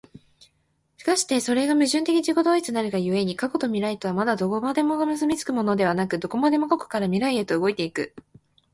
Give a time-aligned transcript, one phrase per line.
[1.05, 8.15] 而してそれが矛盾的自己同一なるが故に、過去と未来とはまたどこまでも結び付くものでなく、どこまでも過去から未来へと動いて行く。